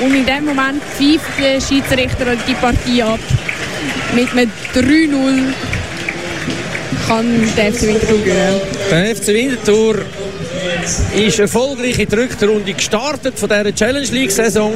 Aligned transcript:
Und 0.00 0.14
in 0.14 0.24
dem 0.24 0.44
Moment 0.44 0.82
pfeift 0.82 1.38
der 1.40 1.60
Schiedsrichter 1.60 2.36
die 2.46 2.54
Partie 2.54 3.02
ab. 3.02 3.18
Mit 4.14 4.30
einem 4.32 4.50
3-0 4.74 5.52
kann 7.06 7.26
der 7.56 7.72
FC 7.72 7.82
Winterthur 7.82 8.18
gewinnen. 8.18 8.60
Der 8.90 9.16
FC 9.16 9.26
Winterthur 9.28 9.96
ist 11.16 11.38
erfolgreich 11.38 11.98
in 11.98 12.08
die 12.08 12.14
Rückrunde 12.14 12.72
gestartet 12.72 13.38
von 13.38 13.48
dieser 13.48 13.74
Challenge 13.74 14.06
League 14.12 14.30
Saison. 14.30 14.72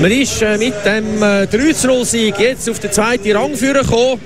Man 0.00 0.10
ist 0.10 0.42
äh, 0.42 0.56
mit 0.56 0.74
dem 0.84 1.22
äh, 1.22 1.44
3-0-Sieg 1.44 2.38
jetzt 2.38 2.68
auf 2.68 2.78
den 2.78 2.92
zweiten 2.92 3.30
Rang 3.32 3.52
gekommen. 3.52 4.20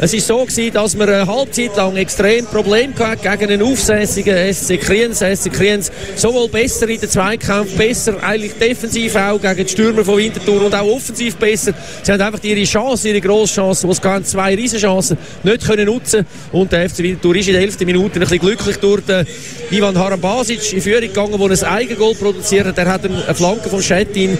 Es 0.00 0.12
war 0.12 0.20
so 0.20 0.44
gewesen, 0.44 0.72
dass 0.72 0.96
man 0.96 1.08
eine 1.08 1.26
Halbzeit 1.26 1.76
lang 1.76 1.96
extrem 1.96 2.46
Probleme 2.46 2.94
hatte 2.98 3.28
gegen 3.28 3.52
einen 3.52 3.62
aufsässigen 3.62 4.52
SC 4.52 4.80
Kriens. 4.80 5.18
SC 5.18 5.52
Kriens 5.52 5.92
sowohl 6.16 6.48
besser 6.48 6.88
in 6.88 7.00
den 7.00 7.08
Zweikampf, 7.08 7.76
besser 7.76 8.22
eigentlich 8.22 8.54
defensiv 8.54 9.14
auch 9.16 9.40
gegen 9.40 9.66
die 9.66 9.68
Stürmer 9.68 10.04
von 10.04 10.16
Winterthur 10.16 10.64
und 10.64 10.74
auch 10.74 10.86
offensiv 10.86 11.36
besser. 11.36 11.74
Sie 12.02 12.12
haben 12.12 12.20
einfach 12.20 12.42
ihre 12.42 12.64
Chance, 12.64 13.08
ihre 13.08 13.20
grosse 13.20 13.54
Chance, 13.54 13.86
wo 13.86 13.92
es 13.92 14.00
gehen, 14.00 14.24
zwei 14.24 14.54
Riesenchancen 14.54 15.18
nicht 15.42 15.66
können 15.66 15.86
nutzen 15.86 16.26
und 16.52 16.72
der 16.72 16.88
FC 16.88 16.98
Winterthur 16.98 17.36
ist 17.36 17.48
in 17.48 17.54
der 17.54 17.62
11. 17.62 17.80
Minute 17.80 18.14
ein 18.14 18.20
bisschen 18.20 18.38
glücklich 18.38 18.76
durch 18.78 19.02
den 19.04 19.26
Ivan 19.70 19.96
Harambasic 19.96 20.60
in 20.80 20.82
Führung 20.82 21.00
gegangen, 21.00 21.38
der 21.38 21.68
ein 21.68 21.74
Eigengoal 21.74 22.14
produziert 22.14 22.66
hat. 22.66 22.78
Er 22.78 22.86
hat 22.86 23.04
eine 23.04 23.34
Flanke 23.34 23.68
von 23.68 23.82
Schettin 23.82 24.38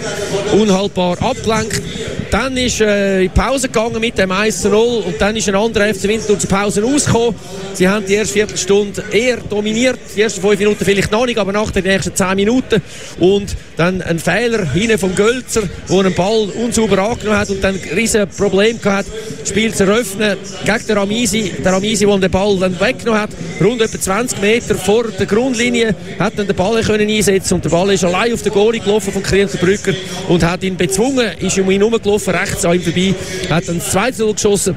unhaltbar 0.52 1.20
abgelenkt. 1.20 1.82
Dann 2.30 2.56
ist 2.56 2.80
äh, 2.80 3.24
in 3.24 3.30
Pause 3.30 3.66
gegangen 3.66 4.00
mit 4.00 4.16
dem 4.16 4.30
1-0 4.30 4.72
und 4.72 5.20
dann 5.20 5.34
ist 5.34 5.48
ein 5.48 5.56
anderer 5.56 5.92
FC 5.92 6.04
Winterthur 6.04 6.38
zur 6.38 6.48
Pause 6.48 6.82
rausgekommen. 6.82 7.34
Sie 7.74 7.88
haben 7.88 8.06
die 8.06 8.14
erste 8.14 8.34
Viertelstunde 8.34 9.02
eher 9.10 9.38
dominiert, 9.38 9.98
die 10.14 10.22
ersten 10.22 10.40
fünf 10.40 10.58
Minuten 10.58 10.84
vielleicht 10.84 11.10
noch 11.10 11.26
nicht, 11.26 11.38
aber 11.38 11.52
nach 11.52 11.72
den 11.72 11.84
nächsten 11.84 12.14
zehn 12.14 12.36
Minuten 12.36 12.80
und 13.18 13.56
dann 13.76 14.00
ein 14.02 14.20
Fehler 14.20 14.70
hinten 14.70 14.98
vom 14.98 15.14
Gölzer, 15.14 15.62
der 15.88 15.98
einen 15.98 16.14
Ball 16.14 16.48
unsauber 16.62 16.98
angenommen 16.98 17.38
hat 17.38 17.50
und 17.50 17.64
dann 17.64 17.74
ein 17.74 17.96
riesen 17.96 18.28
Problem 18.28 18.80
gehabt, 18.80 19.08
das 19.40 19.48
Spiel 19.48 19.74
zu 19.74 19.84
eröffnen 19.84 20.36
gegen 20.64 20.86
den 20.86 20.98
Ramisi. 20.98 21.52
Der 21.64 21.72
Ramisi, 21.72 22.06
der 22.06 22.18
den 22.18 22.30
Ball 22.30 22.58
dann 22.60 22.78
weggenommen 22.78 23.22
hat, 23.22 23.30
rund 23.60 23.82
etwa 23.82 23.98
20 23.98 24.40
Meter 24.40 24.74
vor 24.76 25.08
der 25.08 25.26
Grundlinie, 25.26 25.96
hat 26.18 26.34
dann 26.36 26.46
den 26.46 26.56
Ball 26.56 26.80
können 26.82 27.08
einsetzen 27.08 27.54
und 27.54 27.64
der 27.64 27.70
Ball 27.70 27.90
ist 27.90 28.04
allein 28.04 28.32
auf 28.32 28.42
den 28.42 28.52
Goalie 28.52 28.80
gelaufen 28.80 29.12
von 29.12 29.22
Krienzer 29.22 29.58
Brücker 29.58 29.94
und 30.28 30.44
hat 30.44 30.62
ihn 30.62 30.76
bezwungen, 30.76 31.26
ist 31.40 31.58
um 31.58 31.70
ihn 31.70 31.80
herumgelaufen, 31.80 32.19
rechts 32.28 32.64
an 32.64 32.74
ihm 32.74 32.82
vorbei, 32.82 33.14
hat 33.48 33.68
dann 33.68 33.78
das 33.78 33.90
2 33.92 34.10
0 34.18 34.34
geschossen 34.34 34.76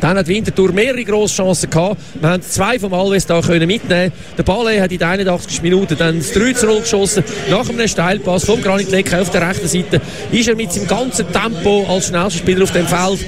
dann 0.00 0.16
hat 0.16 0.28
Winterthur 0.28 0.72
mehrere 0.72 1.04
grosse 1.04 1.36
Chancen 1.36 1.70
gehabt. 1.70 2.00
Wir 2.20 2.30
haben 2.30 2.42
zwei 2.42 2.78
vom 2.78 2.94
Alves 2.94 3.26
da 3.26 3.40
können 3.40 3.66
mitnehmen. 3.66 4.12
Der 4.36 4.42
Ballet 4.42 4.80
hat 4.80 4.92
in 4.92 4.98
den 4.98 5.08
81 5.08 5.62
Minuten 5.62 5.96
dann 5.98 6.18
das 6.18 6.32
3 6.32 6.66
0 6.66 6.80
geschossen. 6.80 7.24
Nach 7.50 7.68
einem 7.68 7.88
Steilpass 7.88 8.44
vom 8.44 8.62
Granit 8.62 8.90
Lecker 8.90 9.20
auf 9.20 9.30
der 9.30 9.48
rechten 9.48 9.68
Seite 9.68 10.00
ist 10.30 10.48
er 10.48 10.56
mit 10.56 10.72
seinem 10.72 10.86
ganzen 10.86 11.26
Tempo 11.32 11.86
als 11.88 12.08
schnellster 12.08 12.38
Spieler 12.38 12.64
auf 12.64 12.72
dem 12.72 12.86
Feld 12.86 13.20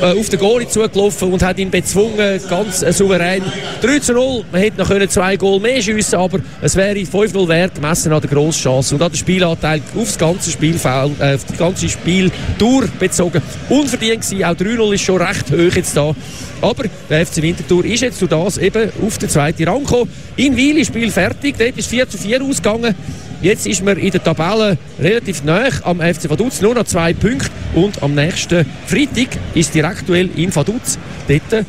äh, 0.00 0.18
auf 0.18 0.28
den 0.28 0.38
Goalie 0.38 0.68
zugelaufen 0.68 1.32
und 1.32 1.42
hat 1.42 1.58
ihn 1.58 1.70
bezwungen, 1.70 2.40
ganz 2.48 2.82
äh, 2.82 2.92
souverän. 2.92 3.42
3 3.82 3.98
zu 4.00 4.12
0, 4.12 4.44
man 4.50 4.60
hätte 4.60 4.78
noch 4.78 4.88
können 4.88 5.08
zwei 5.08 5.36
Goal 5.36 5.60
mehr 5.60 5.80
schiessen 5.80 6.18
aber 6.18 6.40
es 6.60 6.76
wäre 6.76 6.98
5-0 6.98 7.48
wert, 7.48 7.74
gemessen 7.74 8.12
an 8.12 8.20
der 8.20 8.30
grossen 8.30 8.62
Chance 8.62 8.94
und 8.94 9.02
an 9.02 9.10
den 9.10 9.16
Spielanteil 9.16 9.80
aufs 9.96 10.18
ganze 10.18 10.50
Spielfeld, 10.50 11.12
äh, 11.20 11.34
auf 11.34 11.44
die 11.44 11.56
ganze 11.56 11.88
Spieltour 11.88 12.84
bezogen. 12.98 13.42
Unverdient 13.68 14.22
gewesen, 14.22 14.44
auch 14.44 14.54
3-0 14.54 14.94
ist 14.94 15.02
schon 15.02 15.22
recht 15.22 15.50
hoch 15.50 15.76
jetzt 15.76 15.95
da. 15.96 16.14
Aber 16.60 16.84
der 17.08 17.26
FC 17.26 17.42
Winterthur 17.42 17.84
ist 17.84 18.02
jetzt 18.02 18.18
zu 18.18 18.26
das 18.26 18.58
eben 18.58 18.90
auf 19.04 19.18
den 19.18 19.28
zweiten 19.28 19.68
Rang 19.68 19.84
gekommen. 19.84 20.10
In 20.36 20.56
Wil 20.56 20.78
ist 20.78 20.88
Spiel 20.88 21.10
fertig, 21.10 21.56
dort 21.58 21.76
ist 21.76 21.88
4 21.88 22.08
zu 22.08 22.18
4 22.18 22.42
ausgegangen. 22.42 22.94
Jetzt 23.42 23.66
ist 23.66 23.84
man 23.84 23.98
in 23.98 24.10
der 24.10 24.22
Tabelle 24.22 24.78
relativ 24.98 25.44
nah 25.44 25.68
am 25.82 26.00
FC 26.00 26.30
Vaduz, 26.30 26.60
nur 26.62 26.74
noch 26.74 26.84
zwei 26.84 27.12
Punkte. 27.12 27.50
Und 27.74 28.02
am 28.02 28.14
nächsten 28.14 28.64
Freitag 28.86 29.28
ist 29.54 29.74
direkt 29.74 30.08
in 30.08 30.54
Vaduz. 30.54 30.98
Dort 31.28 31.64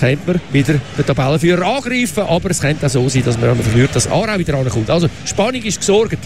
könnte 0.00 0.22
man 0.26 0.40
wieder 0.50 0.74
den 0.96 1.06
Tabellenführer 1.06 1.66
angreifen, 1.76 2.24
aber 2.24 2.50
es 2.50 2.60
könnte 2.60 2.86
auch 2.86 2.90
so 2.90 3.08
sein, 3.08 3.22
dass 3.24 3.38
man 3.38 3.54
verliert, 3.56 3.94
dass 3.94 4.10
Aarau 4.10 4.38
wieder 4.38 4.54
ankommt. 4.54 4.88
Also 4.88 5.08
Spannung 5.26 5.62
ist 5.62 5.78
gesorgt. 5.78 6.18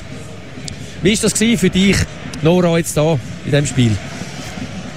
Wie 1.03 1.13
war 1.13 1.23
das 1.23 1.61
für 1.61 1.71
dich, 1.71 1.97
Nora, 2.43 2.79
jetzt 2.79 2.97
da 2.97 3.19
in 3.45 3.51
diesem 3.51 3.67
Spiel? 3.67 3.91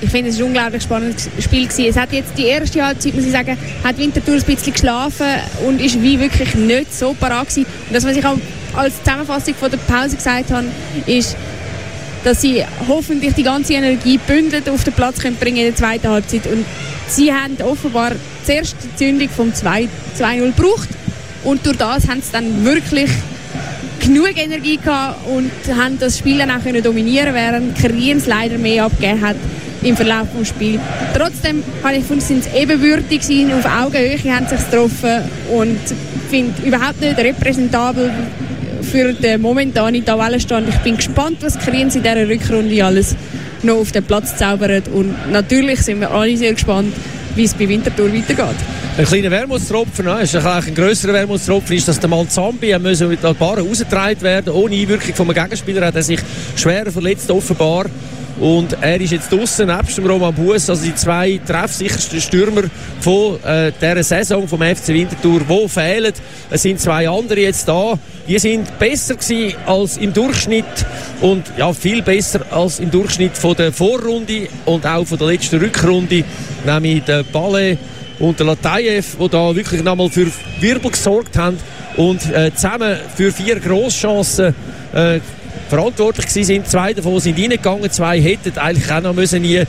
Ich 0.02 0.10
finde, 0.10 0.30
es 0.30 0.38
war 0.38 0.46
ein 0.46 0.50
unglaublich 0.50 0.84
spannendes 0.84 1.30
Spiel. 1.40 1.68
Gewesen. 1.68 1.86
Es 1.86 1.98
hat 1.98 2.12
jetzt 2.14 2.38
die 2.38 2.46
erste 2.46 2.86
Halbzeit, 2.86 3.16
muss 3.16 3.26
ich 3.26 3.32
sagen, 3.32 3.58
hat 3.84 3.98
Winterthur 3.98 4.36
ein 4.36 4.44
bisschen 4.44 4.74
geschlafen 4.74 5.28
und 5.66 5.82
ist 5.82 6.02
wie 6.02 6.20
wirklich 6.20 6.54
nicht 6.56 6.94
so 6.94 7.14
parat 7.14 7.50
gewesen. 7.50 7.66
Und 7.88 7.96
das, 7.96 8.06
was 8.06 8.16
ich 8.16 8.26
auch 8.26 8.38
als 8.76 9.02
Zusammenfassung 9.04 9.56
von 9.56 9.72
der 9.72 9.78
Pause 9.78 10.16
gesagt 10.16 10.52
habe, 10.52 10.68
ist, 11.08 11.36
dass 12.24 12.42
sie 12.42 12.64
hoffentlich 12.88 13.34
die 13.34 13.44
ganze 13.44 13.74
Energie 13.74 14.20
bündelt 14.20 14.70
auf 14.70 14.84
den 14.84 14.94
Platz 14.94 15.20
können 15.20 15.38
bringen 15.38 15.58
in 15.58 15.66
der 15.66 15.76
zweiten 15.76 16.10
Halbzeit. 16.10 16.46
Und 16.46 16.66
sie 17.08 17.34
haben 17.34 17.58
offenbar 17.62 18.12
die 18.48 18.62
Zündung 18.96 19.30
vom 19.30 19.52
2-0 19.52 19.88
gebraucht 20.56 20.90
und 21.44 21.66
durch 21.66 21.78
das 21.78 22.08
haben 22.08 22.22
sie 22.22 22.32
dann 22.32 22.66
wirklich 22.66 23.10
genug 24.00 24.38
Energie 24.38 24.78
gehabt 24.78 25.28
und 25.28 25.52
haben 25.76 26.00
das 26.00 26.18
Spiel 26.18 26.38
dann 26.38 26.52
auch 26.52 26.64
können 26.64 26.82
dominieren 26.82 27.34
während 27.34 27.78
Kriens 27.78 28.26
leider 28.26 28.58
mehr 28.58 28.86
abgegeben 28.86 29.22
hat 29.22 29.36
im 29.84 29.96
Verlauf 29.96 30.28
des 30.38 30.50
Spiels. 30.50 30.82
Trotzdem 31.16 31.64
habe 31.84 31.96
ich 31.96 32.02
gefunden, 32.02 32.22
sind 32.22 32.44
sie 32.44 32.50
ebenbürtig 32.58 33.22
gewesen, 33.22 33.54
auf 33.54 33.66
Augenhöhe 33.66 34.18
haben 34.34 34.48
sich 34.48 34.60
getroffen 34.70 35.24
und 35.54 35.80
finde 36.30 36.54
überhaupt 36.66 37.02
nicht 37.02 37.18
repräsentabel 37.18 38.12
für 38.82 39.14
den 39.14 39.42
momentanen 39.42 40.04
Tabellenstand. 40.04 40.70
Ich 40.70 40.78
bin 40.78 40.96
gespannt, 40.96 41.38
was 41.42 41.58
Kriens 41.60 41.96
in 41.96 42.04
dieser 42.04 42.28
Rückrunde 42.28 42.84
alles 42.84 43.16
noch 43.64 43.78
auf 43.78 43.92
den 43.92 44.04
Platz 44.04 44.36
zaubert 44.38 44.88
und 44.88 45.32
natürlich 45.32 45.82
sind 45.82 46.00
wir 46.00 46.12
alle 46.12 46.38
sehr 46.38 46.54
gespannt, 46.54 46.94
wie 47.36 47.44
es 47.44 47.54
bei 47.54 47.68
Winterthur 47.68 48.14
weitergeht. 48.14 48.56
Ein 48.98 49.06
kleiner 49.06 49.30
Wermutstropfen, 49.30 50.08
ist 50.08 50.36
ein, 50.36 50.74
grösserer 50.74 51.14
Wermutstropfen, 51.14 51.76
ist, 51.76 51.88
dass 51.88 52.00
der 52.00 52.10
Malzambi 52.10 52.78
mit 52.80 53.24
der 53.24 53.34
Bahn 53.36 53.60
rausgetragen 53.60 54.22
werden 54.22 54.54
ohne 54.54 54.76
Einwirkung 54.76 55.14
vom 55.14 55.34
Gegenspieler 55.34 55.86
hat 55.86 55.96
er 55.96 56.04
sich 56.04 56.20
schwer 56.56 56.92
verletzt 56.92 57.30
offenbar 57.30 57.86
und 58.40 58.78
er 58.82 59.02
ist 59.02 59.12
jetzt 59.12 59.32
draußen 59.32 59.66
nebst 59.66 59.98
dem 59.98 60.06
Roman 60.06 60.34
Bus, 60.34 60.70
also 60.70 60.84
die 60.84 60.94
zwei 60.94 61.40
treffsichersten 61.46 62.22
Stürmer 62.22 62.64
von 63.00 63.44
äh, 63.44 63.72
dieser 63.82 64.04
Saison 64.04 64.48
vom 64.48 64.62
FC 64.62 64.90
Winterthur, 64.90 65.42
die 65.42 65.70
fehlen. 65.70 66.14
Es 66.50 66.62
sind 66.62 66.80
zwei 66.80 67.10
andere 67.10 67.40
jetzt 67.40 67.68
da. 67.68 67.98
Die 68.28 68.38
sind 68.38 68.78
besser 68.78 69.16
gewesen 69.16 69.56
als 69.66 69.98
im 69.98 70.14
Durchschnitt 70.14 70.66
und 71.22 71.46
ja, 71.58 71.74
viel 71.74 72.02
besser 72.02 72.42
als 72.52 72.80
im 72.80 72.92
Durchschnitt 72.92 73.38
von 73.38 73.56
der 73.56 73.72
Vorrunde 73.72 74.48
und 74.66 74.86
auch 74.86 75.06
von 75.06 75.18
der 75.18 75.28
letzten 75.28 75.60
Rückrunde, 75.60 76.24
nämlich 76.66 77.04
der 77.06 77.24
Ballet 77.24 77.78
und 78.20 78.38
der 78.40 78.48
Latayev, 78.48 79.16
die 79.20 79.30
da 79.30 79.56
wirklich 79.56 79.84
nochmal 79.84 80.10
für 80.10 80.28
Wirbel 80.60 80.92
gesorgt 80.92 81.38
haben 81.38 81.58
und 81.96 82.30
äh, 82.32 82.54
zusammen 82.54 82.98
für 83.16 83.32
vier 83.32 83.60
Grosschancen 83.60 84.54
äh, 84.94 85.20
verantwortlich 85.70 86.30
sind. 86.30 86.68
Zwei 86.68 86.94
davon 86.94 87.20
sind 87.20 87.38
reingegangen, 87.38 87.92
zwei 87.92 88.22
hätten 88.22 88.58
eigentlich 88.58 88.92
auch 88.92 89.02
noch 89.02 89.14
müssen 89.14 89.42
nie. 89.42 89.64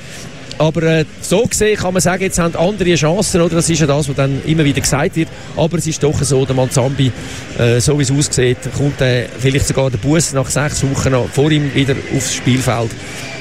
Aber 0.58 0.82
äh, 0.82 1.04
so 1.20 1.44
gesehen 1.46 1.76
kann 1.76 1.92
man 1.92 2.02
sagen, 2.02 2.22
jetzt 2.22 2.38
haben 2.38 2.56
andere 2.56 2.94
Chancen, 2.96 3.40
oder? 3.40 3.56
Das 3.56 3.70
ist 3.70 3.78
ja 3.78 3.86
das, 3.86 4.08
was 4.08 4.16
dann 4.16 4.42
immer 4.44 4.64
wieder 4.64 4.80
gesagt 4.80 5.14
wird. 5.14 5.28
Aber 5.56 5.78
es 5.78 5.86
ist 5.86 6.02
doch 6.02 6.20
so, 6.20 6.44
der 6.44 6.56
Manzambi, 6.56 7.12
äh, 7.58 7.78
so 7.80 7.96
wie 7.98 8.02
es 8.02 8.10
aussieht, 8.10 8.58
kommt 8.76 9.00
äh, 9.00 9.26
vielleicht 9.38 9.68
sogar 9.68 9.88
der 9.88 9.98
Bus 9.98 10.32
nach 10.32 10.50
sechs 10.50 10.82
Wochen 10.82 11.12
noch 11.12 11.28
vor 11.28 11.50
ihm 11.52 11.72
wieder 11.74 11.94
aufs 12.14 12.34
Spielfeld. 12.34 12.90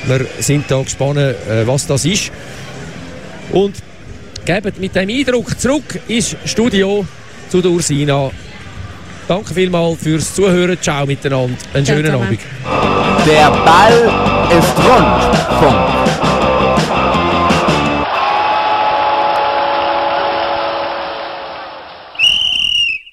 Wir 0.06 0.28
sind 0.40 0.66
da 0.70 0.82
gespannt, 0.82 1.18
äh, 1.18 1.66
was 1.66 1.88
das 1.88 2.06
ist. 2.06 2.32
Und 3.52 3.76
geben 4.46 4.74
mit 4.80 4.96
dem 4.96 5.10
Eindruck 5.10 5.60
zurück 5.60 6.00
ins 6.08 6.36
Studio 6.46 7.06
zu 7.50 7.62
der 7.62 7.72
Ursina 7.72 8.30
Danke 9.28 9.54
vielmals 9.54 10.02
fürs 10.02 10.34
Zuhören. 10.34 10.78
Ciao 10.82 11.06
miteinander. 11.06 11.56
Einen 11.74 11.86
schönen 11.86 12.14
Abend. 12.14 12.40
Der 13.26 13.52
Ball 13.52 14.10
ist 14.58 14.78
rund. 14.78 15.60
Punkt. 15.60 15.87